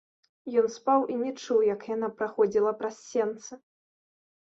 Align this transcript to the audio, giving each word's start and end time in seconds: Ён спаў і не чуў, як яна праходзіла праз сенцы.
Ён 0.61 0.67
спаў 0.75 1.05
і 1.13 1.19
не 1.25 1.35
чуў, 1.41 1.61
як 1.73 1.81
яна 1.93 2.11
праходзіла 2.17 2.75
праз 2.83 2.95
сенцы. 3.11 3.65